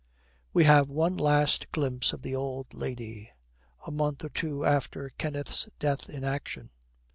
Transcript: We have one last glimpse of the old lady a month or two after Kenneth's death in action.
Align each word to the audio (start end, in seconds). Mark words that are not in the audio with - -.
We 0.51 0.63
have 0.63 0.89
one 0.89 1.15
last 1.15 1.71
glimpse 1.71 2.11
of 2.11 2.23
the 2.23 2.35
old 2.35 2.73
lady 2.73 3.29
a 3.85 3.91
month 3.91 4.23
or 4.23 4.29
two 4.29 4.65
after 4.65 5.11
Kenneth's 5.19 5.69
death 5.77 6.09
in 6.09 6.23
action. 6.23 6.71